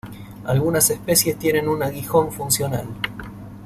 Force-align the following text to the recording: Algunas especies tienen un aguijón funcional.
Algunas 0.45 0.89
especies 0.89 1.37
tienen 1.37 1.67
un 1.69 1.83
aguijón 1.83 2.31
funcional. 2.31 2.87